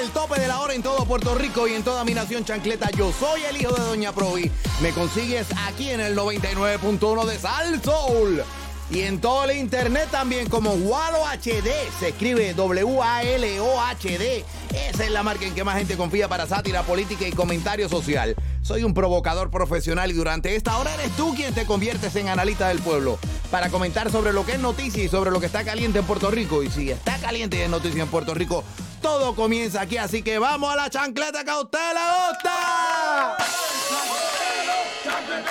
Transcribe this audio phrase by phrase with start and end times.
[0.00, 2.88] El tope de la hora en todo Puerto Rico y en toda mi nación chancleta.
[2.92, 4.50] Yo soy el hijo de Doña Provi.
[4.80, 8.42] Me consigues aquí en el 99.1 de Sal Soul.
[8.90, 11.68] Y en todo el internet también como Walo HD.
[11.98, 14.44] Se escribe W-A-L-O-H-D.
[14.88, 18.36] Esa es la marca en que más gente confía para sátira política y comentario social.
[18.62, 22.68] Soy un provocador profesional y durante esta hora eres tú quien te conviertes en analista
[22.68, 23.18] del pueblo
[23.50, 26.30] para comentar sobre lo que es noticia y sobre lo que está caliente en Puerto
[26.30, 26.62] Rico.
[26.62, 28.62] Y si está caliente y es noticia en Puerto Rico,
[29.00, 29.96] todo comienza aquí.
[29.96, 33.36] Así que vamos a la chancleta que a usted le gusta.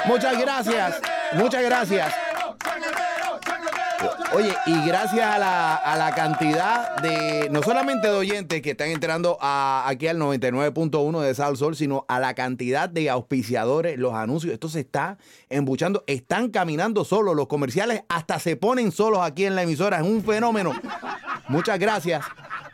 [0.05, 1.01] Muchas gracias.
[1.33, 2.26] Muchas gracias.
[4.37, 8.89] Oye, y gracias a la, a la cantidad de, no solamente de oyentes que están
[8.89, 14.13] entrando a, aquí al 99.1 de Sal Sol, sino a la cantidad de auspiciadores, los
[14.13, 15.17] anuncios, esto se está
[15.49, 20.03] embuchando, están caminando solos, los comerciales hasta se ponen solos aquí en la emisora, es
[20.03, 20.71] un fenómeno.
[21.47, 22.23] Muchas gracias.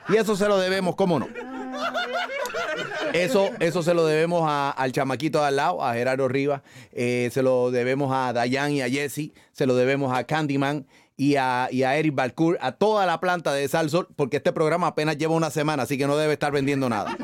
[0.10, 1.30] Y eso se lo debemos, ¿cómo no?
[3.14, 7.42] Eso, eso se lo debemos al chamaquito de al lado, a Gerardo Rivas, eh, se
[7.42, 10.88] lo debemos a Dayan y a Jesse, se lo debemos a Candyman
[11.24, 15.18] y a, a Eric Balcour, a toda la planta de Salsol, porque este programa apenas
[15.18, 17.18] lleva una semana, así que no debe estar vendiendo nada.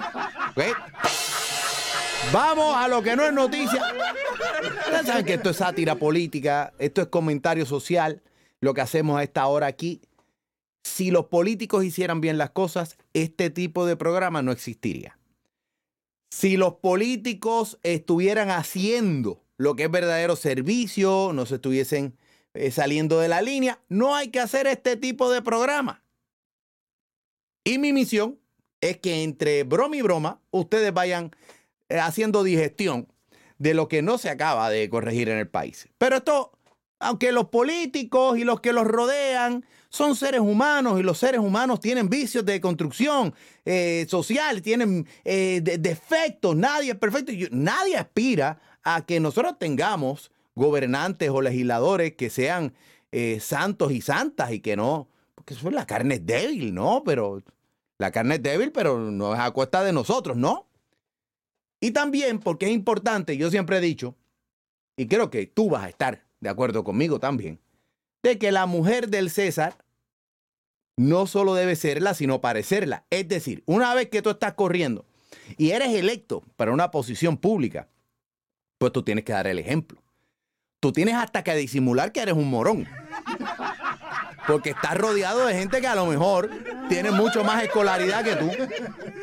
[2.31, 3.81] Vamos a lo que no es noticia.
[4.85, 8.21] Ustedes saben que esto es sátira política, esto es comentario social,
[8.61, 10.01] lo que hacemos a esta hora aquí.
[10.85, 15.19] Si los políticos hicieran bien las cosas, este tipo de programa no existiría.
[16.31, 22.15] Si los políticos estuvieran haciendo lo que es verdadero servicio, no se estuviesen
[22.55, 26.03] eh, saliendo de la línea, no hay que hacer este tipo de programa.
[27.63, 28.39] Y mi misión
[28.81, 31.31] es que entre broma y broma ustedes vayan
[31.89, 33.07] eh, haciendo digestión
[33.59, 35.89] de lo que no se acaba de corregir en el país.
[35.99, 36.51] Pero esto,
[36.99, 41.79] aunque los políticos y los que los rodean son seres humanos y los seres humanos
[41.79, 47.31] tienen vicios de construcción eh, social, tienen defectos, nadie es perfecto.
[47.51, 52.73] Nadie aspira a que nosotros tengamos gobernantes o legisladores que sean
[53.11, 57.03] eh, santos y santas y que no, porque eso, la carne es débil, ¿no?
[57.03, 57.41] Pero
[57.97, 60.67] la carne es débil, pero no es a cuesta de nosotros, ¿no?
[61.79, 64.15] Y también porque es importante, yo siempre he dicho,
[64.97, 67.59] y creo que tú vas a estar de acuerdo conmigo también,
[68.21, 69.77] de que la mujer del César
[70.97, 73.05] no solo debe serla, sino parecerla.
[73.09, 75.05] Es decir, una vez que tú estás corriendo
[75.57, 77.87] y eres electo para una posición pública,
[78.77, 80.01] pues tú tienes que dar el ejemplo
[80.79, 82.87] tú tienes hasta que disimular que eres un morón.
[84.47, 86.49] Porque estás rodeado de gente que a lo mejor
[86.87, 88.49] tiene mucho más escolaridad que tú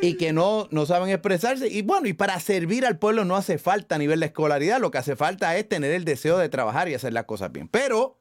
[0.00, 1.68] y que no, no saben expresarse.
[1.68, 4.90] Y bueno, y para servir al pueblo no hace falta a nivel de escolaridad, lo
[4.90, 7.66] que hace falta es tener el deseo de trabajar y hacer las cosas bien.
[7.66, 8.20] Pero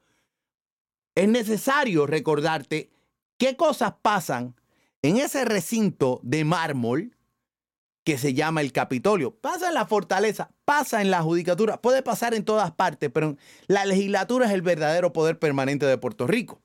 [1.14, 2.92] es necesario recordarte
[3.38, 4.56] qué cosas pasan
[5.02, 7.15] en ese recinto de mármol
[8.06, 9.36] que se llama el Capitolio.
[9.36, 13.36] Pasa en la fortaleza, pasa en la judicatura, puede pasar en todas partes, pero
[13.68, 16.62] la legislatura es el verdadero poder permanente de Puerto Rico.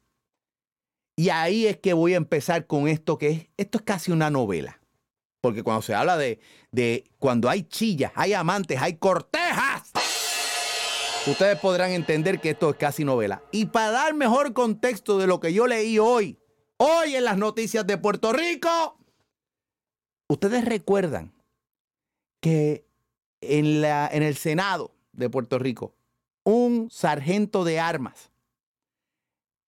[1.16, 4.30] Y ahí es que voy a empezar con esto que es, esto es casi una
[4.30, 4.80] novela.
[5.40, 6.40] Porque cuando se habla de,
[6.70, 9.90] de cuando hay chillas, hay amantes, hay cortejas,
[11.26, 13.42] ustedes podrán entender que esto es casi novela.
[13.50, 16.38] Y para dar mejor contexto de lo que yo leí hoy,
[16.76, 18.99] hoy en las noticias de Puerto Rico,
[20.30, 21.32] Ustedes recuerdan
[22.40, 22.86] que
[23.40, 25.92] en, la, en el Senado de Puerto Rico,
[26.44, 28.30] un sargento de armas,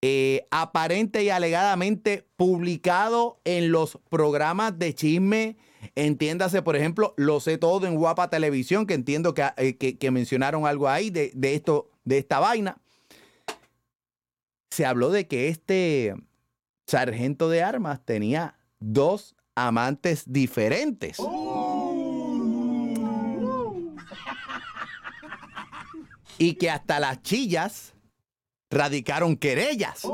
[0.03, 5.57] eh, aparente y alegadamente publicado en los programas de chisme,
[5.97, 10.65] entiéndase, por ejemplo, lo sé todo en Guapa Televisión, que entiendo que, eh, que, mencionaron
[10.65, 12.81] algo ahí de, de, esto, de esta vaina.
[14.71, 16.15] Se habló de que este
[16.87, 21.19] sargento de armas tenía dos amantes diferentes.
[26.39, 27.95] Y que hasta las chillas
[28.71, 30.07] radicaron querellas.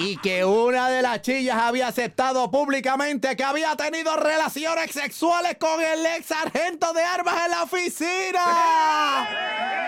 [0.00, 5.78] y que una de las chillas había aceptado públicamente que había tenido relaciones sexuales con
[5.82, 9.28] el ex sargento de armas en la oficina.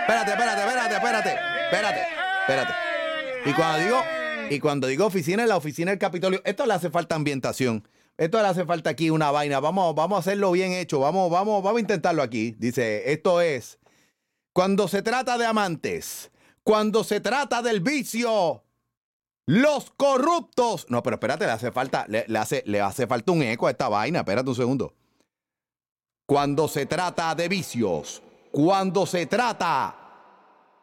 [0.00, 1.30] Espérate, espérate, espérate, espérate,
[1.70, 2.06] espérate,
[2.42, 2.74] espérate.
[3.46, 4.02] Y cuando digo,
[4.50, 7.86] y cuando digo oficina, en la oficina del Capitolio, esto le hace falta ambientación.
[8.16, 9.58] Esto le hace falta aquí una vaina.
[9.60, 11.00] Vamos, vamos a hacerlo bien hecho.
[11.00, 12.54] Vamos, vamos, vamos a intentarlo aquí.
[12.58, 13.78] Dice, esto es
[14.52, 16.30] cuando se trata de amantes,
[16.62, 18.62] cuando se trata del vicio,
[19.46, 20.86] los corruptos.
[20.90, 23.88] No, pero espérate, le hace falta, le, hace, le hace falta un eco a esta
[23.88, 24.20] vaina.
[24.20, 24.94] Espérate un segundo.
[26.26, 29.96] Cuando se trata de vicios, cuando se trata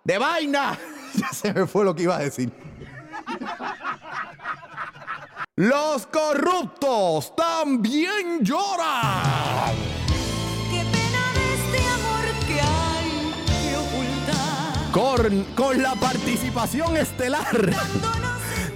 [0.04, 0.78] de vaina.
[1.16, 2.52] ya se me fue lo que iba a decir.
[5.56, 9.76] Los corruptos también lloran.
[10.72, 14.92] Qué pena de este amor que hay que ocultar.
[14.92, 17.76] Con, con la participación estelar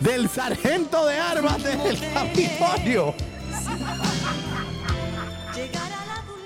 [0.02, 3.16] del sargento de armas del Capitolio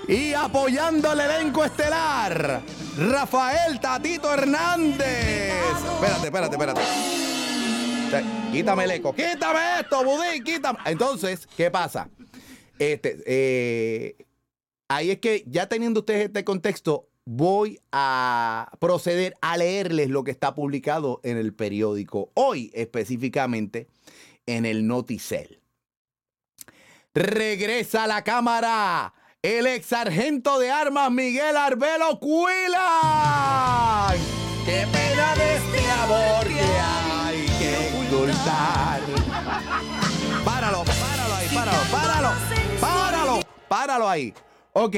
[0.08, 2.62] y apoyando el elenco estelar,
[2.96, 5.52] Rafael Tatito Hernández.
[5.94, 7.27] Espérate, espérate, espérate.
[8.52, 9.14] Quítame el eco.
[9.14, 10.78] Quítame esto, Budín, quítame.
[10.86, 12.08] Entonces, ¿qué pasa?
[12.78, 14.16] Este, eh,
[14.88, 20.30] ahí es que ya teniendo ustedes este contexto, voy a proceder a leerles lo que
[20.30, 23.88] está publicado en el periódico hoy, específicamente
[24.46, 25.60] en el Noticel.
[27.14, 29.12] Regresa a la cámara
[29.42, 34.14] el ex sargento de armas Miguel Arbelo Cuila.
[34.64, 36.46] ¡Qué pena de este amor
[40.44, 42.30] Páralo, páralo ahí, páralo, páralo,
[42.80, 44.34] páralo, páralo ahí.
[44.72, 44.94] Ok.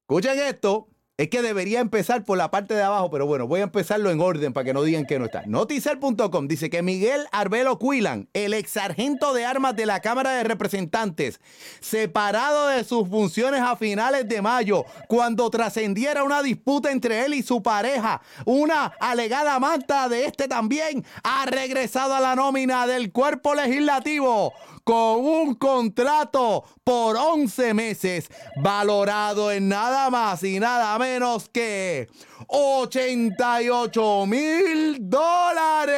[0.00, 0.88] Escuchen esto.
[1.16, 4.20] Es que debería empezar por la parte de abajo, pero bueno, voy a empezarlo en
[4.20, 5.44] orden para que no digan que no está.
[5.46, 10.42] Noticel.com dice que Miguel Arbelo Cuilan, el ex sargento de armas de la Cámara de
[10.42, 11.40] Representantes,
[11.78, 17.44] separado de sus funciones a finales de mayo, cuando trascendiera una disputa entre él y
[17.44, 23.54] su pareja, una alegada manta de este también, ha regresado a la nómina del cuerpo
[23.54, 24.52] legislativo
[24.82, 31.03] con un contrato por 11 meses valorado en nada más y nada menos
[31.52, 32.08] que
[32.48, 35.92] 88 mil dólares.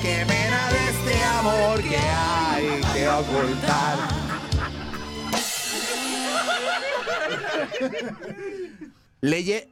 [0.00, 3.98] ¡Qué pena de este amor que hay que ocultar!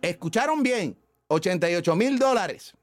[0.02, 0.99] ¿escucharon bien?
[1.28, 2.75] 88 mil dólares.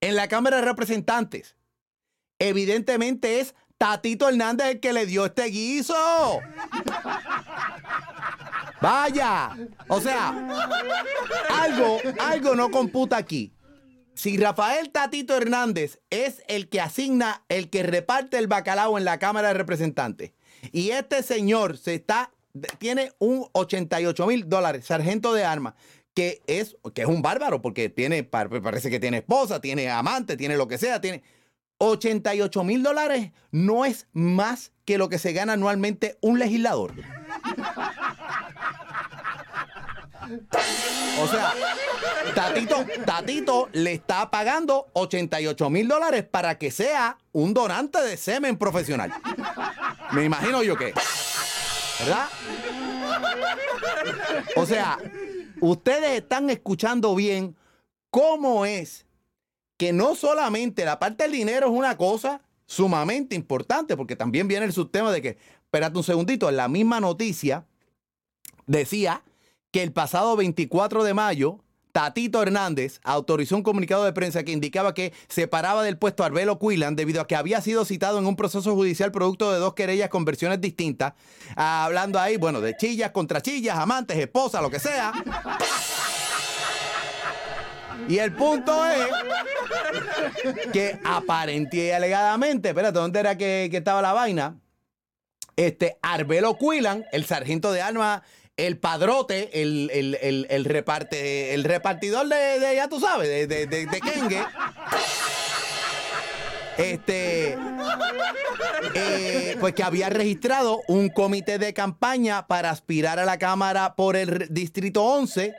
[0.00, 1.54] En la Cámara de Representantes
[2.40, 6.40] evidentemente es Tatito Hernández el que le dio este guiso.
[8.82, 9.56] Vaya.
[9.88, 10.28] O sea,
[11.48, 13.52] algo, algo no computa aquí.
[14.14, 19.18] Si Rafael Tatito Hernández es el que asigna, el que reparte el bacalao en la
[19.18, 20.32] Cámara de Representantes,
[20.70, 22.30] y este señor se está,
[22.78, 25.74] tiene un 88 mil dólares, sargento de armas,
[26.14, 30.36] que es, que es un bárbaro, porque tiene, pa- parece que tiene esposa, tiene amante,
[30.36, 31.22] tiene lo que sea, tiene
[31.78, 36.92] 88 mil dólares no es más que lo que se gana anualmente un legislador.
[41.20, 41.54] O sea,
[42.34, 48.56] Tatito, Tatito le está pagando 88 mil dólares para que sea un donante de semen
[48.56, 49.12] profesional.
[50.12, 50.94] Me imagino yo que.
[52.00, 52.28] ¿Verdad?
[54.56, 54.98] O sea,
[55.60, 57.56] ustedes están escuchando bien
[58.10, 59.06] cómo es
[59.76, 64.66] que no solamente la parte del dinero es una cosa sumamente importante, porque también viene
[64.66, 67.66] el subtema de que, espérate un segundito, en la misma noticia
[68.66, 69.22] decía
[69.72, 71.58] que el pasado 24 de mayo,
[71.92, 76.58] Tatito Hernández autorizó un comunicado de prensa que indicaba que separaba del puesto a Arbelo
[76.58, 80.10] Quilan debido a que había sido citado en un proceso judicial producto de dos querellas
[80.10, 81.14] con versiones distintas,
[81.56, 85.12] hablando ahí, bueno, de chillas contra chillas, amantes, esposas, lo que sea.
[88.08, 89.08] Y el punto es
[90.72, 94.58] que aparente y alegadamente, espérate, ¿dónde era que, que estaba la vaina?
[95.56, 98.22] Este, Arbelo Quilan, el sargento de armas,
[98.66, 103.66] el padrote, el, el, el, reparte, el repartidor de, de, ya tú sabes, de, de,
[103.66, 104.44] de, de Kenge.
[106.78, 107.58] Este,
[108.94, 114.16] eh, pues que había registrado un comité de campaña para aspirar a la Cámara por
[114.16, 115.54] el Distrito 11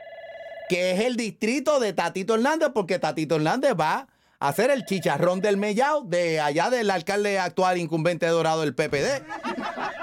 [0.69, 4.07] que es el distrito de Tatito Hernández, porque Tatito Hernández va
[4.39, 9.23] a hacer el chicharrón del mellao de allá del alcalde actual incumbente Dorado del PPD,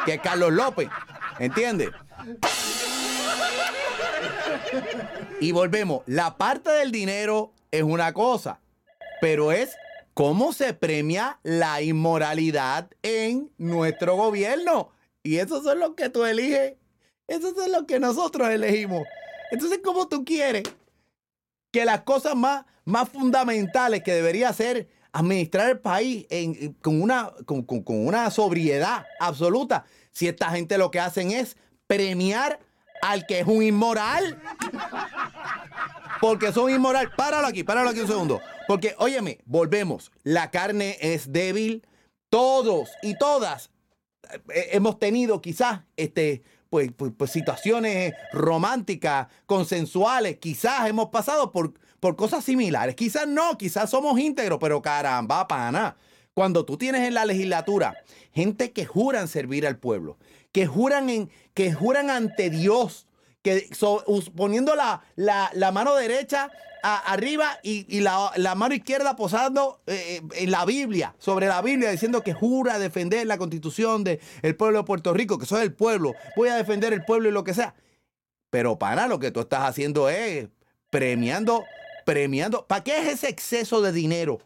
[0.04, 0.88] que es Carlos López.
[1.38, 1.88] ¿Entiendes?
[5.40, 8.60] Y volvemos, la parte del dinero es una cosa,
[9.20, 9.76] pero es
[10.14, 14.90] cómo se premia la inmoralidad en nuestro gobierno.
[15.22, 16.74] Y esos son los que tú eliges.
[17.26, 19.06] Esos son los que nosotros elegimos.
[19.50, 20.64] Entonces, ¿cómo tú quieres
[21.70, 26.26] que las cosas más, más fundamentales que debería ser administrar el país
[26.82, 32.60] con, una, con- con una sobriedad absoluta, si esta gente lo que hacen es premiar
[33.02, 34.40] al que es un inmoral?
[36.20, 37.10] Porque son inmoral.
[37.16, 38.40] Páralo aquí, páralo aquí un segundo.
[38.66, 40.12] Porque, óyeme, volvemos.
[40.22, 41.86] La carne es débil.
[42.28, 43.70] Todos y todas
[44.52, 50.38] eh, hemos tenido quizás este, pues, pues, pues, situaciones románticas, consensuales.
[50.38, 52.94] Quizás hemos pasado por, por cosas similares.
[52.94, 55.96] Quizás no, quizás somos íntegros, pero caramba, pana.
[56.34, 57.94] Cuando tú tienes en la legislatura
[58.32, 60.16] gente que juran servir al pueblo,
[60.52, 63.06] que juran, en, que juran ante Dios,
[63.42, 63.68] que
[64.36, 66.50] poniendo la, la- mano derecha
[66.82, 72.22] arriba y, la, mano izquierda posando eh, eh, en la Biblia, sobre la Biblia, diciendo
[72.22, 76.48] que jura defender la constitución del pueblo de Puerto Rico, que soy el pueblo, voy
[76.48, 77.74] a defender el pueblo y lo que sea.
[78.50, 80.48] Pero para lo que tú estás haciendo es
[80.90, 81.64] premiando,
[82.04, 82.66] premiando.
[82.66, 84.40] ¿Para qué es ese exceso de dinero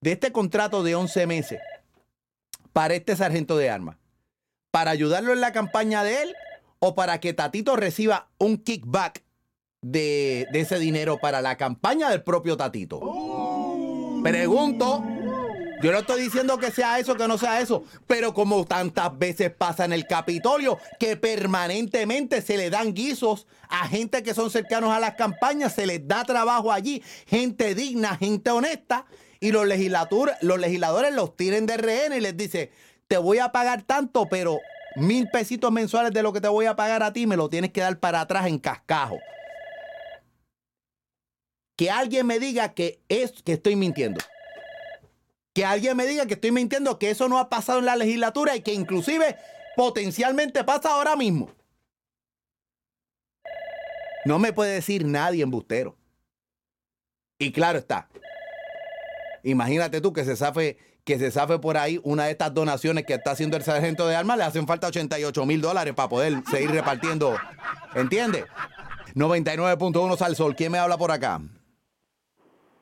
[0.00, 1.60] de este contrato de 11 meses
[2.72, 3.96] para este sargento de armas?
[4.76, 6.34] ¿Para ayudarlo en la campaña de él
[6.80, 9.22] o para que Tatito reciba un kickback
[9.80, 13.00] de, de ese dinero para la campaña del propio Tatito?
[14.22, 15.02] Pregunto.
[15.82, 19.50] Yo no estoy diciendo que sea eso, que no sea eso, pero como tantas veces
[19.50, 24.92] pasa en el Capitolio, que permanentemente se le dan guisos a gente que son cercanos
[24.92, 29.06] a las campañas, se les da trabajo allí, gente digna, gente honesta,
[29.38, 32.72] y los, legislatur- los legisladores los tienen de rehén y les dice,
[33.08, 34.58] te voy a pagar tanto, pero
[34.96, 37.72] mil pesitos mensuales de lo que te voy a pagar a ti me lo tienes
[37.72, 39.18] que dar para atrás en cascajo.
[41.76, 44.20] Que alguien me diga que es que estoy mintiendo.
[45.52, 48.56] Que alguien me diga que estoy mintiendo, que eso no ha pasado en la legislatura
[48.56, 49.36] y que inclusive
[49.76, 51.50] potencialmente pasa ahora mismo.
[54.24, 55.96] No me puede decir nadie embustero.
[57.38, 58.08] Y claro está.
[59.44, 63.14] Imagínate tú que se zafe, que se zafe por ahí una de estas donaciones que
[63.14, 66.72] está haciendo el sargento de armas, le hacen falta 88 mil dólares para poder seguir
[66.72, 67.36] repartiendo.
[67.94, 68.44] ¿Entiendes?
[69.14, 70.56] 99.1 Sal Sol.
[70.56, 71.40] ¿Quién me habla por acá?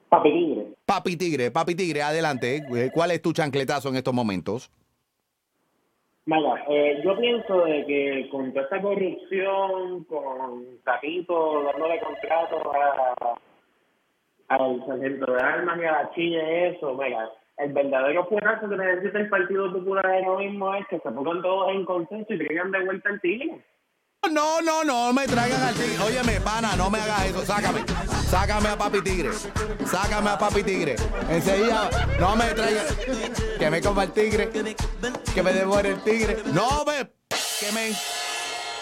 [0.09, 0.67] Papi Tigre.
[0.87, 2.65] Papi Tigre, Papi Tigre, adelante.
[2.75, 4.71] Eh, ¿Cuál es tu chancletazo en estos momentos?
[6.25, 13.35] Mira, eh, yo pienso de que con toda esta corrupción, con Tatito dándole contratos a,
[14.49, 18.77] al sargento de armas y a la chilla y eso, mira, el verdadero fuerazo que
[18.77, 22.71] necesita el Partido Popular ahora mismo es que se pongan todos en consenso y traigan
[22.73, 23.65] de vuelta el tigre.
[24.31, 25.99] No, no, no me traigan al tigre.
[26.03, 27.45] Óyeme, pana, no me hagas eso.
[27.45, 27.85] Sácame.
[28.27, 29.31] Sácame a Papi Tigre.
[29.85, 30.97] Sácame a Papi Tigre.
[31.29, 32.87] Enseguida, no me traigan.
[33.59, 34.51] Que me coma el tigre.
[35.35, 36.39] Que me devore el tigre.
[36.53, 37.07] No me.
[37.61, 37.93] Que me.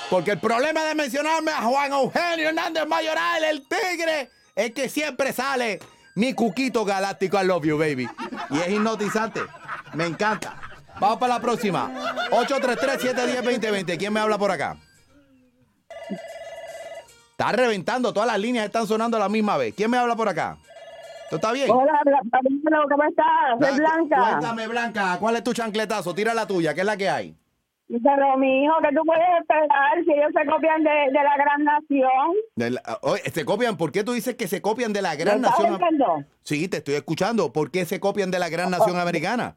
[0.09, 5.33] Porque el problema de mencionarme a Juan Eugenio Hernández Mayoral, el tigre, es que siempre
[5.33, 5.81] sale
[6.14, 8.09] mi cuquito galáctico I love you, baby.
[8.50, 9.40] Y es hipnotizante.
[9.95, 10.54] Me encanta.
[11.00, 11.90] Vamos para la próxima.
[12.31, 13.99] 833-710-2020.
[13.99, 14.76] ¿Quién me habla por acá?
[17.31, 19.75] Está reventando, todas las líneas están sonando a la misma vez.
[19.75, 20.59] ¿Quién me habla por acá?
[21.28, 21.71] ¿Tú estás bien?
[21.71, 21.99] Hola,
[22.88, 23.26] ¿cómo estás?
[23.59, 24.16] Soy Blanca.
[24.16, 26.14] Cuéntame, Blanca, ¿cuál es tu chancletazo?
[26.14, 27.35] Tira la tuya, ¿qué es la que hay?
[28.02, 29.68] Pero, mi hijo, ¿qué tú puedes esperar
[30.04, 32.32] si ellos se copian de, de la gran nación?
[32.56, 35.16] De la- oye, se copian, ¿por qué tú dices que se copian de la ¿Me
[35.16, 35.78] gran nación?
[36.42, 37.52] Sí, te estoy escuchando.
[37.52, 39.56] ¿Por qué se copian de la gran nación americana?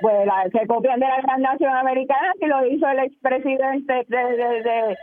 [0.00, 4.16] Pues la- se copian de la gran nación americana, que lo hizo el expresidente de...
[4.16, 4.96] de, de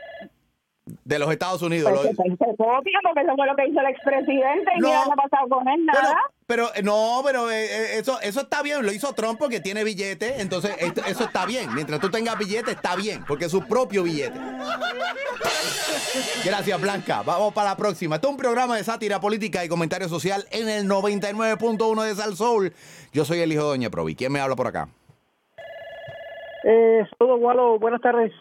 [1.05, 1.91] De los Estados Unidos.
[1.91, 4.87] pues, lo- se, se copia porque eso fue lo que hizo el expresidente y No.
[4.89, 6.15] mira qué ha pasado con él, nada.
[6.47, 8.85] Pero, eh, no, pero eh, eh, eso, eso está bien.
[8.85, 10.41] Lo hizo Trump porque tiene billete.
[10.41, 10.71] Entonces,
[11.07, 11.73] eso está bien.
[11.73, 13.23] Mientras tú tengas billete, está bien.
[13.27, 14.39] Porque es su propio billete.
[16.43, 17.23] Gracias, Blanca.
[17.23, 18.15] Vamos para la próxima.
[18.15, 22.35] Este es un programa de sátira política y comentario social en el 99.1 de Sal
[22.37, 22.73] Soul.
[23.11, 24.15] Yo soy el hijo de Doña Provi.
[24.15, 24.87] ¿Quién me habla por acá?
[26.63, 27.79] Eh, saludos, Walo.
[27.79, 28.31] Buenas tardes.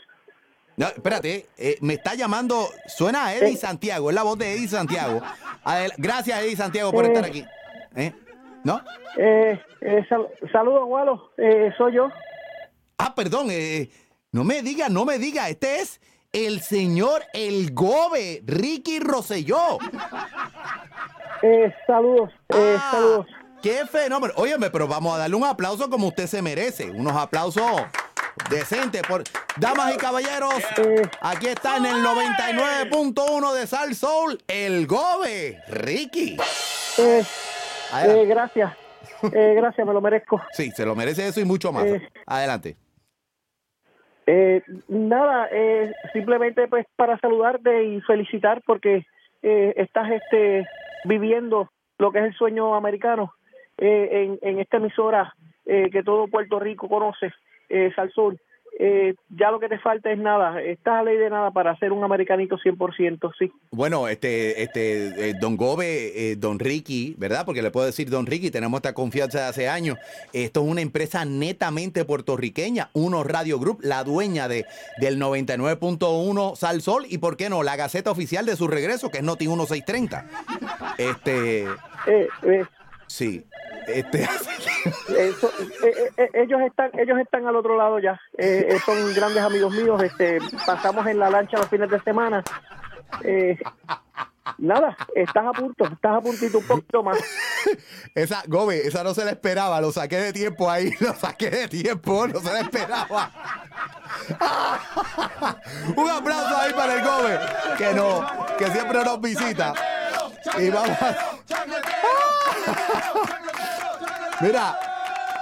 [0.76, 4.66] No, espérate, eh, me está llamando, suena a Eddie Santiago, es la voz de Eddie
[4.66, 5.20] Santiago.
[5.64, 7.08] Adel- Gracias, Eddie Santiago, por Eh.
[7.08, 7.44] estar aquí.
[7.96, 8.12] ¿Eh?
[8.64, 8.80] ¿No?
[9.16, 11.30] Eh, eh, sal- saludos, Walo.
[11.36, 12.08] Eh, soy yo.
[12.98, 13.90] Ah, perdón, eh,
[14.32, 16.00] no me diga, no me diga, este es
[16.32, 19.78] el señor El Gobe, Ricky Rosselló.
[21.42, 22.30] Eh, saludos.
[22.50, 23.26] Ah, saludos.
[23.62, 24.32] Qué fenómeno.
[24.36, 26.90] Óyeme, pero vamos a darle un aplauso como usted se merece.
[26.90, 27.82] Unos aplausos
[28.50, 29.02] decentes.
[29.02, 29.24] Por...
[29.56, 30.54] Damas y caballeros,
[31.20, 36.36] aquí está en el 99.1 de Sal Soul, El Gobe, Ricky.
[36.98, 37.24] Eh.
[38.04, 38.72] Eh, gracias.
[39.32, 40.40] Eh, gracias, me lo merezco.
[40.52, 41.84] Sí, se lo merece eso y mucho más.
[41.86, 42.08] Eh.
[42.26, 42.76] Adelante.
[44.26, 49.04] Eh, nada, eh, simplemente pues para saludarte y felicitar porque
[49.42, 50.66] eh, estás este
[51.04, 53.34] viviendo lo que es el sueño americano
[53.76, 55.34] eh, en, en esta emisora
[55.66, 57.32] eh, que todo Puerto Rico conoce,
[57.68, 57.92] eh.
[58.78, 61.92] Eh, ya lo que te falta es nada, estás a ley de nada para ser
[61.92, 63.52] un americanito 100%, sí.
[63.70, 67.44] Bueno, este, este, eh, don Gobe, eh, don Ricky, ¿verdad?
[67.46, 69.96] Porque le puedo decir don Ricky, tenemos esta confianza de hace años.
[70.32, 74.66] Esto es una empresa netamente puertorriqueña, Uno Radio Group, la dueña de,
[74.98, 77.62] del 99.1 Sal Sol y, ¿por qué no?
[77.62, 80.26] La gaceta oficial de su regreso, que es Noti 1630.
[80.98, 81.66] Este,
[82.06, 82.64] Eh, eh,
[83.06, 83.44] sí,
[83.86, 84.20] este,
[85.16, 85.50] Eso,
[85.82, 89.42] eh, eh, eh, ellos están ellos están al otro lado ya Eh, eh, son grandes
[89.42, 92.42] amigos míos este pasamos en la lancha los fines de semana
[93.22, 93.58] Eh,
[94.58, 97.18] nada estás a punto estás a puntito un poquito más
[98.14, 101.68] esa, Gobe, esa no se la esperaba, lo saqué de tiempo ahí, lo saqué de
[101.68, 103.30] tiempo, no se la esperaba.
[105.96, 107.38] Un aplauso ahí para el Gobe,
[107.76, 108.26] que no,
[108.58, 109.74] que siempre nos visita.
[110.58, 111.16] Y vamos a...
[114.40, 114.78] Mira,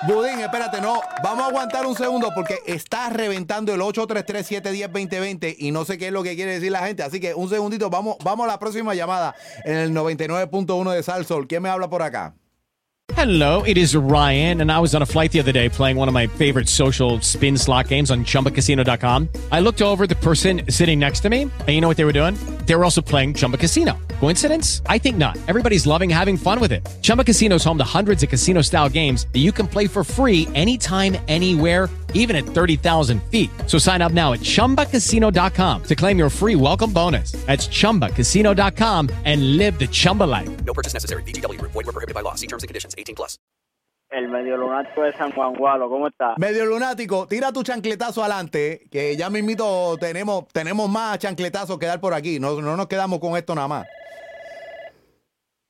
[0.06, 5.84] Budín, espérate, no, vamos a aguantar un segundo porque está reventando el 833-710-2020 y no
[5.84, 8.44] sé qué es lo que quiere decir la gente, así que un segundito, vamos, vamos
[8.44, 9.34] a la próxima llamada
[9.64, 11.46] en el 99.1 de Salsol.
[11.46, 12.34] ¿Quién me habla por acá?
[13.16, 16.08] Hello, it is Ryan, and I was on a flight the other day playing one
[16.08, 19.28] of my favorite social spin slot games on chumbacasino.com.
[19.52, 22.12] I looked over the person sitting next to me, and you know what they were
[22.12, 22.37] doing?
[22.66, 23.99] They were also playing Chumba Casino.
[24.23, 24.83] Coincidence?
[24.87, 25.37] I think not.
[25.49, 26.88] Everybody's loving having fun with it.
[27.02, 30.05] Chumba Casino is home to hundreds of casino style games that you can play for
[30.05, 33.50] free anytime, anywhere, even at 30,000 feet.
[33.67, 37.33] So sign up now at chumbacasino.com to claim your free welcome bonus.
[37.49, 40.64] That's chumbacasino.com and live the Chumba life.
[40.64, 41.25] No purchase necessary.
[41.25, 41.73] VGW Group.
[41.73, 42.37] Void were prohibited by law.
[42.37, 42.95] See terms and conditions.
[42.97, 43.38] 18 plus.
[44.09, 46.35] El medio lunático de San Juan Gualo, ¿cómo está?
[46.37, 51.99] Medio lunático, tira tu chancletazo adelante, que ya mismito tenemos, tenemos más chancletazos que dar
[51.99, 52.38] por aquí.
[52.38, 53.87] No, no nos quedamos con esto nada más.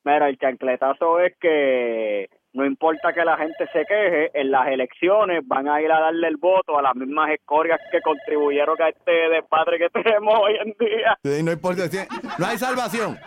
[0.03, 5.41] Mira, el chancletazo es que no importa que la gente se queje, en las elecciones
[5.45, 9.11] van a ir a darle el voto a las mismas escorias que contribuyeron a este
[9.29, 11.17] despadre que tenemos hoy en día.
[11.23, 11.83] Sí, No importa,
[12.37, 13.19] no hay salvación.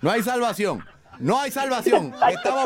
[0.00, 0.84] No hay salvación.
[1.18, 2.12] No hay salvación.
[2.28, 2.64] Estamos,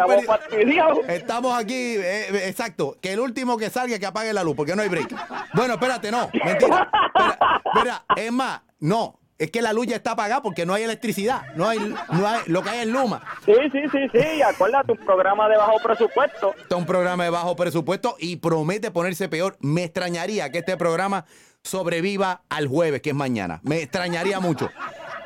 [0.50, 2.96] Estamos estamos aquí, eh, eh, exacto.
[3.00, 5.08] Que el último que salga que apague la luz, porque no hay break.
[5.54, 6.90] Bueno, espérate, no, mentira.
[7.06, 9.21] Espera, espera, es más, no.
[9.38, 11.42] Es que la luz ya está apagada porque no hay electricidad.
[11.56, 13.22] No hay, no hay, lo que hay es luma.
[13.44, 16.54] Sí, sí, sí, sí, acuérdate, un programa de bajo presupuesto.
[16.56, 19.56] Este es un programa de bajo presupuesto y promete ponerse peor.
[19.60, 21.24] Me extrañaría que este programa
[21.62, 23.60] sobreviva al jueves, que es mañana.
[23.64, 24.70] Me extrañaría mucho.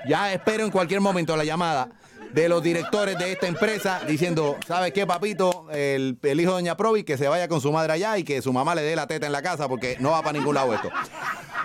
[0.09, 1.91] Ya espero en cualquier momento la llamada
[2.33, 5.67] de los directores de esta empresa diciendo, ¿sabes qué, papito?
[5.71, 8.43] El, el hijo de Doña Provi que se vaya con su madre allá y que
[8.43, 10.75] su mamá le dé la teta en la casa porque no va para ningún lado
[10.75, 10.91] esto.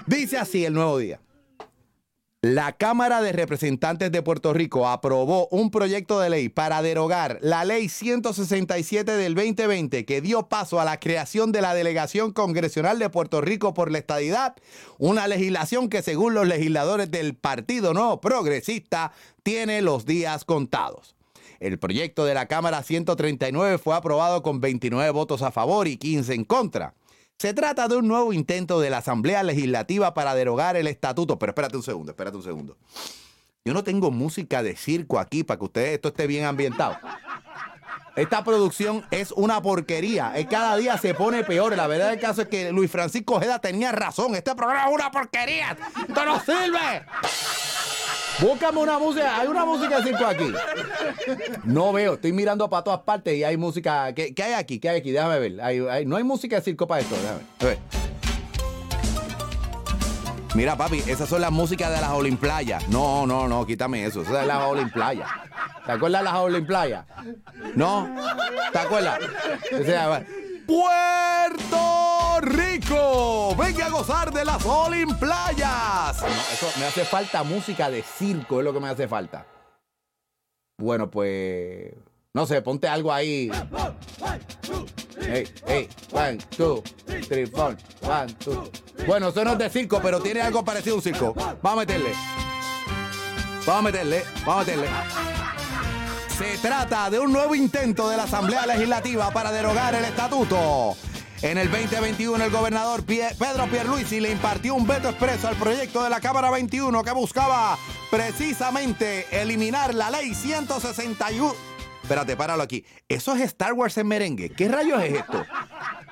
[0.06, 1.20] Dice así el nuevo día.
[2.44, 7.66] La Cámara de Representantes de Puerto Rico aprobó un proyecto de ley para derogar la
[7.66, 13.12] ley 167 del 2020 que dio paso a la creación de la Delegación Congresional de
[13.12, 14.56] Puerto Rico por la Estadidad,
[14.98, 19.12] una legislación que según los legisladores del Partido No Progresista
[19.44, 21.16] tiene los días contados.
[21.60, 26.34] El proyecto de la Cámara 139 fue aprobado con 29 votos a favor y 15
[26.34, 26.96] en contra.
[27.42, 31.40] Se trata de un nuevo intento de la Asamblea Legislativa para derogar el estatuto.
[31.40, 32.78] Pero espérate un segundo, espérate un segundo.
[33.66, 37.00] Yo no tengo música de circo aquí para que ustedes esto esté bien ambientado.
[38.16, 40.34] Esta producción es una porquería.
[40.52, 41.76] Cada día se pone peor.
[41.76, 44.36] La verdad del caso es que Luis Francisco Ojeda tenía razón.
[44.36, 45.76] Este programa es una porquería.
[46.08, 47.08] ¡Esto no sirve!
[48.40, 49.40] Búscame una música.
[49.40, 50.52] Hay una música de circo aquí.
[51.64, 52.14] No veo.
[52.14, 54.14] Estoy mirando para todas partes y hay música.
[54.14, 54.80] ¿Qué, qué hay aquí?
[54.80, 55.12] ¿Qué hay aquí?
[55.12, 56.08] Déjame ver.
[56.08, 57.16] No hay música de circo para esto.
[57.16, 57.80] Déjame ver.
[60.54, 62.86] Mira, papi, esas son las músicas de las Olimplayas.
[62.90, 64.22] No, no, no, quítame eso.
[64.22, 65.30] Esas son las Olimplayas.
[65.86, 67.06] ¿Te acuerdas de las Olimplayas?
[67.76, 68.14] ¿No?
[68.74, 69.20] ¿Te acuerdas?
[69.80, 70.26] O sea,
[70.72, 76.22] Puerto Rico, venga a gozar de las Olimplayas.
[76.22, 79.46] No, eso me hace falta música de circo, es lo que me hace falta.
[80.78, 81.94] Bueno, pues.
[82.34, 83.52] No sé, ponte algo ahí.
[85.20, 86.82] Hey, hey, one, two,
[87.28, 88.72] three, four, one, two.
[89.06, 91.34] Bueno, eso no es de circo, pero tiene algo parecido a un circo.
[91.62, 92.14] Vamos a meterle.
[93.66, 95.41] Vamos a meterle, vamos a meterle.
[96.38, 100.96] Se trata de un nuevo intento de la Asamblea Legislativa para derogar el estatuto.
[101.42, 106.10] En el 2021 el gobernador Pedro Pierluisi le impartió un veto expreso al proyecto de
[106.10, 107.78] la Cámara 21 que buscaba
[108.10, 111.72] precisamente eliminar la ley 161
[112.12, 112.84] espérate, páralo aquí.
[113.08, 114.50] Eso es Star Wars en merengue.
[114.50, 115.46] ¿Qué rayos es esto?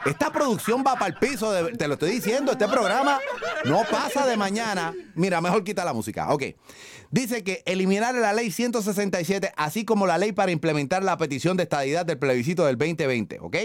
[0.05, 2.51] Esta producción va para el piso, de- te lo estoy diciendo.
[2.53, 3.19] Este programa
[3.65, 4.93] no pasa de mañana.
[5.15, 6.31] Mira, mejor quita la música.
[6.33, 6.43] Ok.
[7.12, 11.63] Dice que eliminar la ley 167, así como la ley para implementar la petición de
[11.63, 13.39] estadidad del plebiscito del 2020.
[13.41, 13.57] ¿Ok?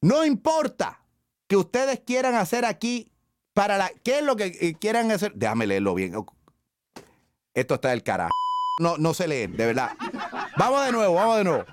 [0.00, 1.00] No importa
[1.48, 3.10] que ustedes quieran hacer aquí
[3.54, 3.90] para la.
[4.02, 5.32] ¿Qué es lo que eh, quieran hacer?
[5.34, 6.14] Déjame leerlo bien.
[7.54, 8.30] Esto está del carajo.
[8.80, 9.92] No, no sé leer, de verdad.
[10.56, 11.64] Vamos de nuevo, vamos de nuevo.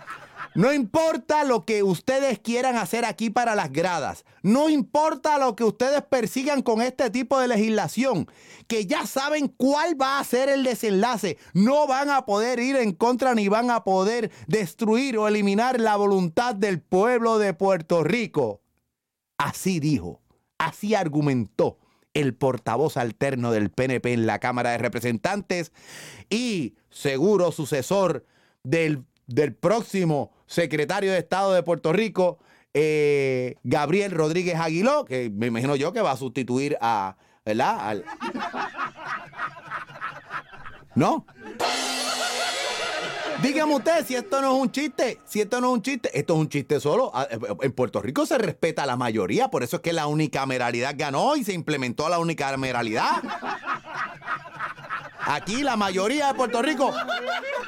[0.53, 4.25] No importa lo que ustedes quieran hacer aquí para las gradas.
[4.41, 8.27] No importa lo que ustedes persigan con este tipo de legislación.
[8.67, 11.37] Que ya saben cuál va a ser el desenlace.
[11.53, 15.95] No van a poder ir en contra ni van a poder destruir o eliminar la
[15.95, 18.61] voluntad del pueblo de Puerto Rico.
[19.37, 20.21] Así dijo,
[20.57, 21.79] así argumentó
[22.13, 25.71] el portavoz alterno del PNP en la Cámara de Representantes
[26.29, 28.25] y seguro sucesor
[28.63, 32.39] del, del próximo secretario de Estado de Puerto Rico,
[32.73, 38.03] eh, Gabriel Rodríguez Aguiló, que me imagino yo que va a sustituir a, ¿verdad?
[40.95, 41.25] ¿No?
[43.41, 46.33] Dígame usted si esto no es un chiste, si esto no es un chiste, esto
[46.35, 47.09] es un chiste solo.
[47.13, 50.05] Ah, eh, En Puerto Rico se respeta a la mayoría, por eso es que la
[50.05, 53.23] unicameralidad ganó y se implementó la unicameralidad.
[55.31, 56.93] Aquí la mayoría de Puerto Rico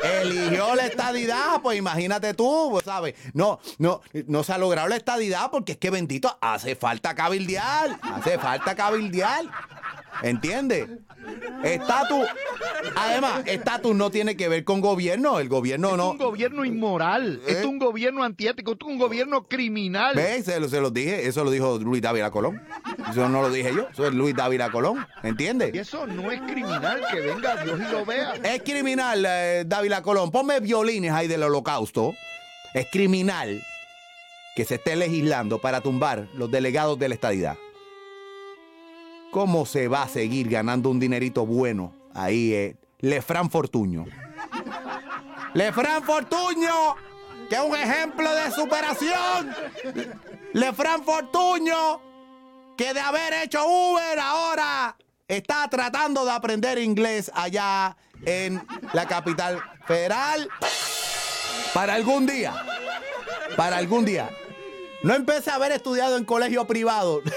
[0.04, 3.16] eligió la estadidad, pues imagínate tú, pues, ¿sabes?
[3.34, 7.98] No, no, no se ha logrado la estadidad porque es que bendito, hace falta cabildear,
[8.02, 9.46] hace falta cabildear.
[10.24, 10.88] ¿Entiendes?
[11.64, 12.26] Estatus.
[12.96, 15.40] Además, estatus no tiene que ver con gobierno.
[15.40, 16.12] El gobierno no.
[16.12, 17.58] un gobierno inmoral, ¿Eh?
[17.60, 20.16] es un gobierno antiético, es un gobierno criminal.
[20.16, 20.46] ¿Ves?
[20.46, 21.28] Se, lo- se los dije.
[21.28, 22.62] Eso lo dijo Luis Dávila Colón.
[23.10, 23.88] Eso no lo dije yo.
[23.92, 25.06] Eso es Luis Dávila Colón.
[25.24, 25.74] ¿Entiendes?
[25.74, 28.34] Y eso no es criminal, que venga Dios y lo vea.
[28.44, 30.32] Es criminal, eh, Dávila Colón.
[30.32, 32.14] Ponme violines ahí del holocausto.
[32.74, 33.62] Es criminal
[34.56, 37.58] que se esté legislando para tumbar los delegados de la estadidad.
[39.34, 42.78] ¿Cómo se va a seguir ganando un dinerito bueno ahí, eh?
[43.00, 44.06] Lefran Fortuño?
[45.56, 46.96] Lefran Fortuño,
[47.50, 49.52] que es un ejemplo de superación.
[50.54, 52.00] Lefran Fortuño,
[52.78, 54.96] que de haber hecho Uber ahora
[55.28, 60.48] está tratando de aprender inglés allá en la capital federal.
[61.74, 62.54] Para algún día,
[63.58, 64.30] para algún día.
[65.02, 67.24] No empiece a haber estudiado en colegio privado.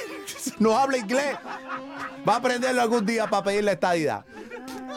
[0.58, 1.36] No habla inglés.
[2.28, 4.24] Va a aprenderlo algún día para pedir la estadidad.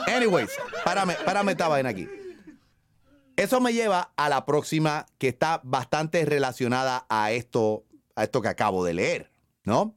[0.08, 0.50] Anyways,
[0.84, 2.08] párame, párame esta vaina aquí.
[3.36, 8.48] Eso me lleva a la próxima que está bastante relacionada a esto, a esto que
[8.50, 9.32] acabo de leer,
[9.64, 9.96] ¿no?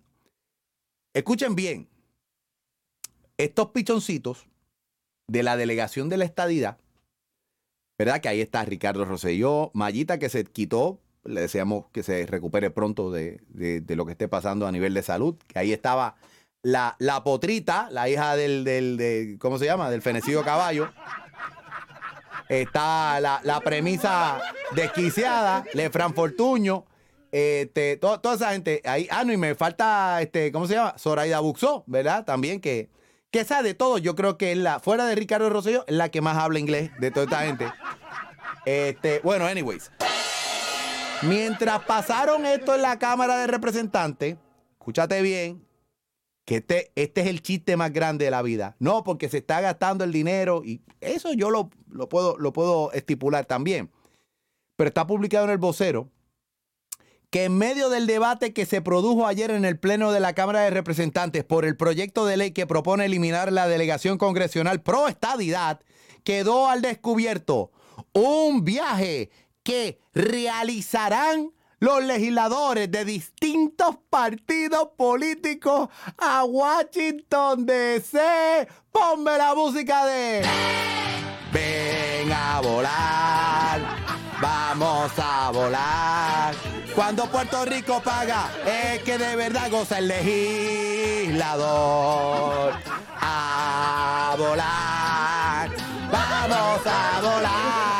[1.14, 1.88] Escuchen bien.
[3.38, 4.46] Estos pichoncitos
[5.26, 6.78] de la delegación de la estadidad,
[7.98, 8.20] ¿verdad?
[8.20, 13.10] Que ahí está Ricardo Rosselló, Mayita que se quitó, le deseamos que se recupere pronto
[13.10, 16.16] de, de- de lo que esté pasando a nivel de salud, que ahí estaba
[16.62, 19.90] la, la potrita, la hija del, del de- ¿cómo se llama?
[19.90, 20.90] Del fenecido caballo.
[22.48, 24.38] Está la, la premisa
[24.74, 26.84] desquiciada, Lefran Fortuño,
[27.30, 29.08] este, to- toda esa gente ahí.
[29.10, 30.94] Ah, no, y me falta, este, ¿cómo se llama?
[30.98, 32.24] Zoraida Buxó, ¿verdad?
[32.24, 32.90] También que,
[33.30, 33.96] que sabe de todo.
[33.98, 37.10] Yo creo que la, fuera de Ricardo Rosselló, es la que más habla inglés de
[37.10, 37.72] toda esta gente.
[38.66, 39.90] Este, bueno, anyways.
[41.22, 44.36] Mientras pasaron esto en la Cámara de Representantes,
[44.72, 45.64] escúchate bien,
[46.44, 48.76] que este, este es el chiste más grande de la vida.
[48.78, 52.92] No, porque se está gastando el dinero y eso yo lo, lo puedo, lo puedo
[52.92, 53.90] estipular también.
[54.76, 56.10] Pero está publicado en el vocero
[57.32, 60.60] que en medio del debate que se produjo ayer en el Pleno de la Cámara
[60.60, 65.80] de Representantes por el proyecto de ley que propone eliminar la delegación congresional pro estadidad,
[66.24, 67.72] quedó al descubierto
[68.12, 69.30] un viaje
[69.62, 71.52] que realizarán
[71.82, 78.68] los legisladores de distintos partidos políticos a Washington DC.
[78.92, 80.42] Ponme la música de
[81.52, 83.80] Ven a volar,
[84.40, 86.54] vamos a volar.
[86.94, 91.42] Cuando Puerto Rico paga, es que de verdad goza el legislador.
[93.20, 95.68] A volar,
[96.12, 97.91] vamos a volar.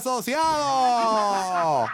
[0.00, 1.86] Asociado!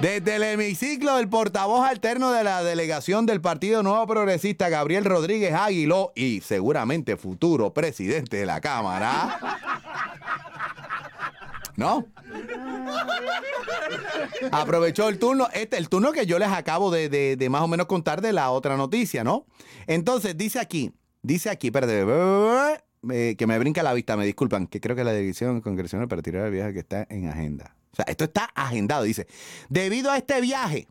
[0.00, 5.54] Desde el hemiciclo del portavoz alterno de la delegación del Partido Nuevo Progresista, Gabriel Rodríguez
[5.54, 9.38] Aguiló, y seguramente futuro presidente de la Cámara,
[11.76, 12.04] ¿No?
[14.50, 17.68] Aprovechó el turno, este, el turno que yo les acabo de, de- de más o
[17.68, 19.46] menos contar de la otra noticia, ¿no?
[19.86, 22.04] Entonces, dice aquí, dice aquí, espérate,
[23.08, 26.46] que me brinca la vista, me disculpan, que creo que la dirección congresional para tirar
[26.46, 27.74] el viaje que está en agenda.
[27.92, 29.26] O sea, esto está agendado, dice.
[29.68, 30.88] Debido a este viaje,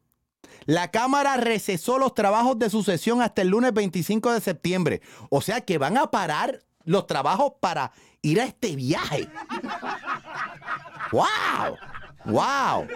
[0.65, 5.01] la Cámara recesó los trabajos de sucesión hasta el lunes 25 de septiembre.
[5.29, 9.27] O sea que van a parar los trabajos para ir a este viaje.
[11.11, 11.77] ¡Wow!
[12.25, 12.87] ¡Wow!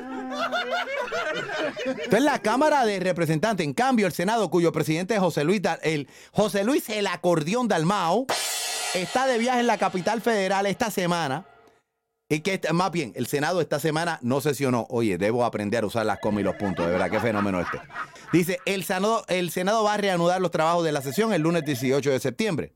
[2.03, 3.65] Esto es la Cámara de Representantes.
[3.65, 8.27] En cambio, el Senado, cuyo presidente es José Luis, el, José Luis el acordeón Dalmao,
[8.95, 11.45] está de viaje en la capital federal esta semana.
[12.27, 14.87] Y que más bien, el Senado esta semana no sesionó.
[14.89, 16.85] Oye, debo aprender a usar las comas y los puntos.
[16.85, 17.79] De verdad, qué fenómeno este.
[18.33, 21.63] Dice, el Senado, el Senado va a reanudar los trabajos de la sesión el lunes
[21.65, 22.73] 18 de septiembre.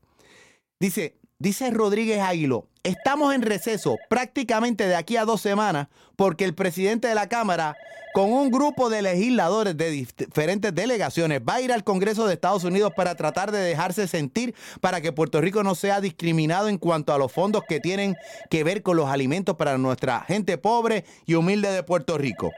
[0.78, 6.54] Dice, dice Rodríguez Águilo, estamos en receso prácticamente de aquí a dos semanas porque el
[6.54, 7.76] presidente de la Cámara,
[8.12, 12.34] con un grupo de legisladores de dif- diferentes delegaciones, va a ir al Congreso de
[12.34, 16.76] Estados Unidos para tratar de dejarse sentir para que Puerto Rico no sea discriminado en
[16.78, 18.16] cuanto a los fondos que tienen
[18.50, 22.52] que ver con los alimentos para nuestra gente pobre y humilde de Puerto Rico.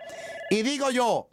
[0.51, 1.29] Y digo yo,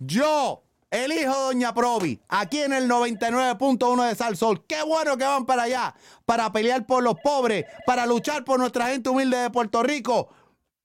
[0.00, 0.62] yo,
[0.94, 4.64] el hijo de Doña Provi, aquí en el 99.1 de Sal Sol.
[4.64, 5.92] Qué bueno que van para allá,
[6.24, 10.28] para pelear por los pobres, para luchar por nuestra gente humilde de Puerto Rico.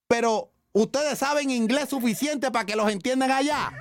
[0.08, 3.72] Pero ustedes saben inglés suficiente para que los entiendan allá.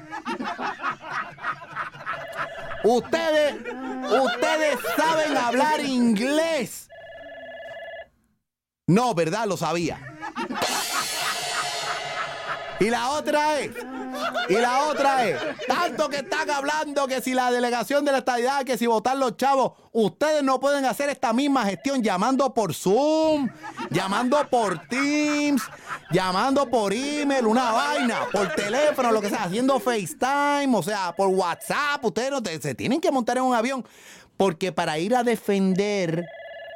[2.84, 6.90] Ustedes, ustedes saben hablar inglés.
[8.86, 9.46] No, ¿verdad?
[9.46, 9.98] Lo sabía.
[12.80, 13.70] Y la otra es,
[14.48, 18.64] y la otra es, tanto que están hablando que si la delegación de la estadidad,
[18.64, 23.48] que si votar los chavos, ustedes no pueden hacer esta misma gestión llamando por Zoom,
[23.90, 25.62] llamando por Teams,
[26.10, 31.28] llamando por email, una vaina, por teléfono, lo que sea, haciendo FaceTime, o sea, por
[31.28, 33.84] WhatsApp, ustedes se tienen que montar en un avión,
[34.36, 36.26] porque para ir a defender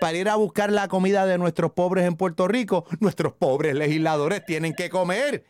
[0.02, 4.44] para ir a buscar la comida de nuestros pobres en Puerto Rico, nuestros pobres legisladores
[4.44, 5.44] tienen que comer.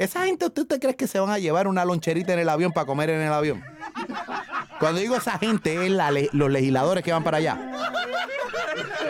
[0.00, 2.72] Esa gente, ¿usted, usted cree que se van a llevar una loncherita en el avión
[2.72, 3.62] para comer en el avión?
[4.78, 5.92] Cuando digo esa gente, es
[6.32, 7.58] los legisladores que van para allá.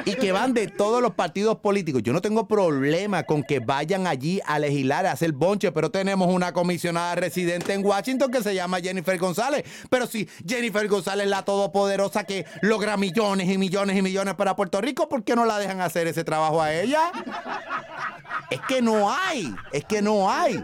[0.05, 2.03] Y que van de todos los partidos políticos.
[2.03, 6.27] Yo no tengo problema con que vayan allí a legislar, a hacer bonche, pero tenemos
[6.35, 9.63] una comisionada residente en Washington que se llama Jennifer González.
[9.91, 14.57] Pero si Jennifer González es la todopoderosa que logra millones y millones y millones para
[14.57, 17.13] Puerto Rico, ¿por qué no la dejan hacer ese trabajo a ella?
[18.51, 20.57] Es que no hay, es que no hay.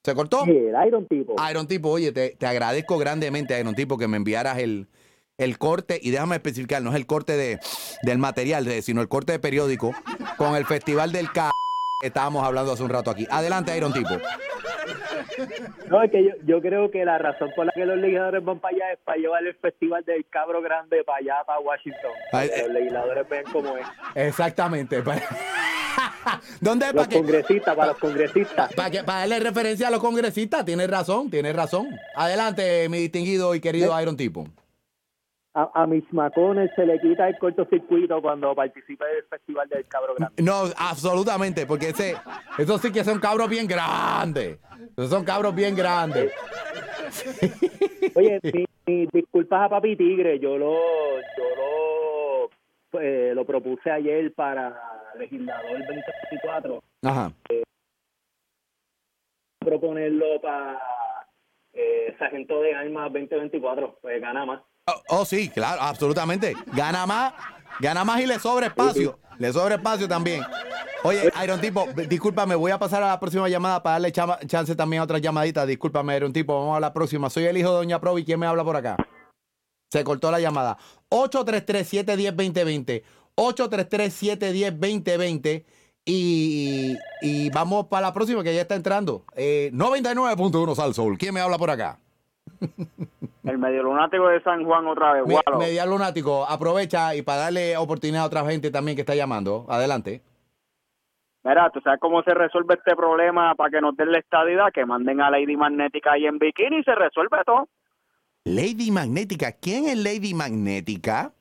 [0.02, 0.44] ¿Se cortó?
[0.44, 1.34] El Iron Tipo.
[1.50, 4.88] Iron Tipo, oye, te, te agradezco grandemente, Iron Tipo, que me enviaras el,
[5.38, 7.58] el corte, y déjame especificar, no es el corte de,
[8.02, 9.92] del material, de- sino el corte de periódico,
[10.36, 11.50] con el Festival del K
[12.00, 13.26] que estábamos hablando hace un rato aquí.
[13.30, 14.10] Adelante, Iron Tipo.
[15.88, 18.58] No, es que yo, yo creo que la razón por la que los legisladores van
[18.60, 22.10] para allá es para llevar el festival del cabro grande para allá, para Washington.
[22.32, 22.64] Ay, Para que eh.
[22.64, 23.86] los legisladores ven cómo es.
[24.14, 25.02] Exactamente.
[26.60, 26.92] ¿Dónde?
[26.92, 28.72] Los congresistas, para los congresistas.
[28.74, 31.88] Para, que- para darle referencia a los congresistas, tienes razón, tienes razón.
[32.16, 34.46] Adelante, mi distinguido y querido Iron Tipo.
[35.56, 40.16] A, a Mitch McConnell se le quita el cortocircuito cuando participa del festival del cabro
[40.16, 40.42] grande.
[40.42, 42.16] No, absolutamente, porque ese,
[42.58, 44.58] esos sí que son cabros bien grandes.
[44.96, 46.32] Esos son cabros bien grandes.
[48.16, 50.74] Oye, mi, mi disculpas a Papi Tigre, yo lo,
[51.20, 52.50] yo lo,
[52.90, 54.76] pues, lo propuse ayer para
[55.16, 57.32] legislador 2024, Ajá.
[59.60, 60.80] proponerlo para
[61.72, 64.62] eh, sargento de armas 2024, pues gana más.
[64.86, 66.54] Oh, oh, sí, claro, absolutamente.
[66.74, 67.32] Gana más,
[67.80, 69.18] gana más y le sobra espacio.
[69.38, 70.44] Le sobra espacio también.
[71.04, 75.00] Oye, Iron Tipo, discúlpame, voy a pasar a la próxima llamada para darle chance también
[75.00, 75.66] a otras llamaditas.
[75.66, 77.30] Discúlpame, Iron Tipo, vamos a la próxima.
[77.30, 78.24] Soy el hijo de Doña Provi.
[78.24, 78.96] ¿Quién me habla por acá?
[79.90, 80.76] Se cortó la llamada.
[81.10, 83.02] 833-710-2020.
[83.36, 85.64] 833-710-2020.
[86.06, 89.24] Y, y vamos para la próxima que ya está entrando.
[89.34, 91.16] Eh, 99.1 Sal Soul.
[91.16, 91.98] ¿Quién me habla por acá?
[93.44, 95.58] El medio lunático de San Juan otra vez, Me-.
[95.58, 99.66] Media Lunático, aprovecha y para darle oportunidad a otra gente también que está llamando.
[99.68, 100.22] Adelante.
[101.44, 104.72] Mira, ¿tú sabes cómo se resuelve este problema para que nos den la estadidad?
[104.72, 107.68] Que manden a Lady Magnética ahí en bikini y se resuelve todo.
[108.44, 109.52] Lady Magnética.
[109.52, 111.32] ¿Quién es Lady Magnética?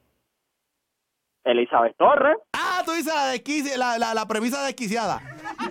[1.45, 2.37] Elizabeth Torres.
[2.53, 5.21] Ah, tú dices la, desquici- la, la, la premisa desquiciada.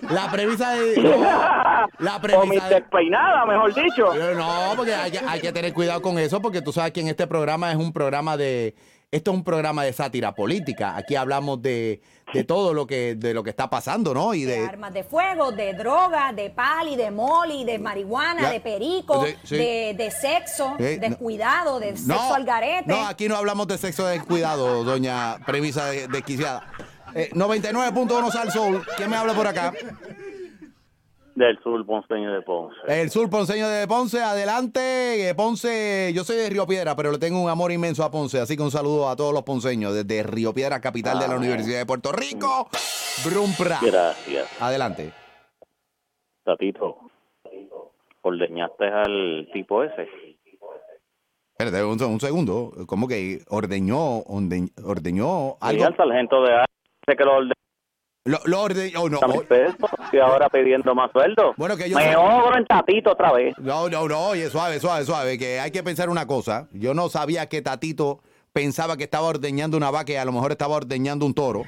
[0.09, 1.01] La premisa de...
[1.01, 1.09] no,
[1.99, 2.75] la o premisa Miss de...
[2.75, 4.13] Despeinada, mejor dicho.
[4.35, 7.07] No, porque hay que, hay que tener cuidado con eso, porque tú sabes que en
[7.07, 8.75] este programa es un programa de...
[9.13, 10.97] Esto es un programa de sátira política.
[10.97, 12.01] Aquí hablamos de,
[12.33, 14.33] de todo lo que, de lo que está pasando, ¿no?
[14.33, 14.65] Y de de...
[14.65, 18.49] armas de fuego, de droga, de pali, de moli, de marihuana, Ya.
[18.49, 19.55] de perico, Sí, sí.
[19.57, 21.17] De, de sexo, Eh, de no.
[21.19, 22.85] cuidado, de sexo al garete.
[22.87, 26.65] no, aquí no hablamos de sexo descuidado, doña premisa de- desquiciada.
[27.13, 28.83] Eh, 99.1 Sal Sol.
[28.97, 29.71] ¿Quién me habla por acá?
[31.35, 32.75] Del sur ponceño de Ponce.
[32.87, 35.29] El sur ponceño de Ponce, adelante.
[35.29, 38.39] Eh, Ponce, yo soy de Río Piedra, pero le tengo un amor inmenso a Ponce,
[38.39, 41.37] así que un saludo a todos los ponceños desde Río Piedra, capital de la Ah.
[41.37, 42.69] Universidad de Puerto Rico.
[43.25, 43.79] Brumpra.
[43.81, 44.61] Gracias.
[44.61, 45.11] Adelante.
[46.43, 46.97] Tatito,
[48.21, 50.07] ordeñaste al tipo ese.
[51.57, 52.73] Espérate un, un segundo.
[52.87, 55.85] ¿Cómo que ordeñó, orde- ordeñó Y algo?
[55.85, 56.67] al sargento de armas
[57.05, 57.53] que lo ordenó
[58.25, 59.19] Lo, lo ordeñó, no.
[60.13, 61.53] y ahora pidiendo más sueldo.
[61.57, 63.53] Bueno, que yo Me sé- ogro en Tatito otra vez.
[63.57, 66.67] No, no, no, oye, suave, suave, suave, que hay que pensar una cosa.
[66.71, 68.21] Yo no sabía que Tatito
[68.53, 71.63] pensaba que estaba ordeñando una vaca y a lo mejor estaba ordeñando un toro.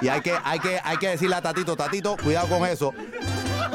[0.00, 2.94] Y hay que, hay que, hay que decirle a Tatito, Tatito, cuidado con eso.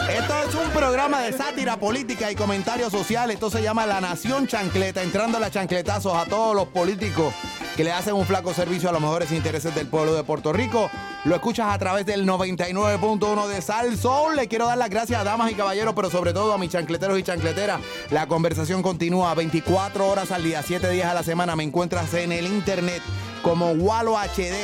[0.10, 3.36] Esto es un programa de sátira política y comentarios sociales.
[3.36, 7.34] Esto se llama La Nación Chancleta, entrando a las chancletazos a todos los políticos
[7.78, 10.90] que le hacen un flaco servicio a los mejores intereses del pueblo de Puerto Rico.
[11.26, 14.36] Lo escuchas a través del 99.1 de Sal Soul.
[14.36, 17.20] Le quiero dar las gracias a damas y caballeros, pero sobre todo a mis chancleteros
[17.20, 17.80] y chancleteras.
[18.10, 21.56] La conversación continúa 24 horas al día, 7 días a la semana.
[21.56, 23.04] Me encuentras en el internet
[23.44, 24.56] como Walo HD.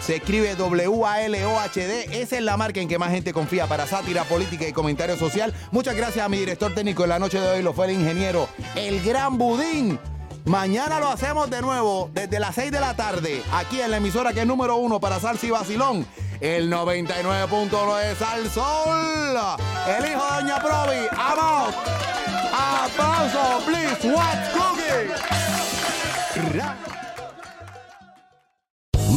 [0.00, 2.22] Se escribe W-A-L-O-H-D.
[2.22, 5.52] Esa es la marca en que más gente confía para sátira política y comentario social.
[5.72, 8.48] Muchas gracias a mi director técnico en la noche de hoy, lo fue el ingeniero
[8.76, 9.98] El Gran Budín.
[10.44, 14.32] Mañana lo hacemos de nuevo desde las 6 de la tarde, aquí en la emisora
[14.32, 16.04] que es número uno para Salsa y Basilón,
[16.40, 19.38] el 99.1 de Sal Sol.
[19.86, 21.74] El hijo de Doña Provi, ¡vamos!
[22.52, 24.08] ¡Aplauso, please!
[24.08, 25.41] What's cooking?